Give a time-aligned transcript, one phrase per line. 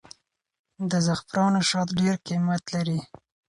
[0.89, 2.99] د زعفرانو شات هم ډېر قیمت لري.